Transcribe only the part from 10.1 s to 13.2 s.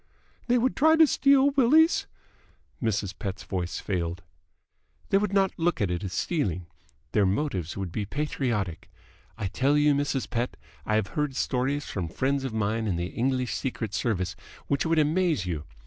Pett, I have heard stories from friends of mine in the